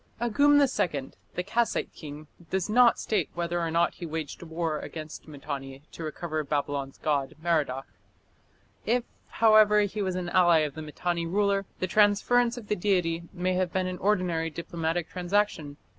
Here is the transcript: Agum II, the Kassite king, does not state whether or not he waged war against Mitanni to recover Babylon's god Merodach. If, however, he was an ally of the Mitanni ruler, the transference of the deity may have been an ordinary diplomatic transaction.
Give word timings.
Agum 0.19 0.55
II, 0.59 1.11
the 1.35 1.43
Kassite 1.43 1.93
king, 1.93 2.25
does 2.49 2.71
not 2.71 2.97
state 2.97 3.29
whether 3.35 3.59
or 3.61 3.69
not 3.69 3.93
he 3.93 4.05
waged 4.07 4.41
war 4.41 4.79
against 4.79 5.27
Mitanni 5.27 5.83
to 5.91 6.03
recover 6.03 6.43
Babylon's 6.43 6.97
god 6.97 7.35
Merodach. 7.39 7.85
If, 8.83 9.03
however, 9.27 9.81
he 9.81 10.01
was 10.01 10.15
an 10.15 10.29
ally 10.29 10.61
of 10.61 10.73
the 10.73 10.81
Mitanni 10.81 11.27
ruler, 11.27 11.67
the 11.79 11.85
transference 11.85 12.57
of 12.57 12.67
the 12.67 12.75
deity 12.75 13.25
may 13.31 13.53
have 13.53 13.71
been 13.71 13.85
an 13.85 13.99
ordinary 13.99 14.49
diplomatic 14.49 15.07
transaction. 15.07 15.77